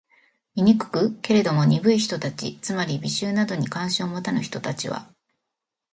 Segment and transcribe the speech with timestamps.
[0.55, 1.21] 醜く？
[1.21, 5.07] けれども、鈍い人たち（つまり、美醜などに関心を持たぬ人たち）は、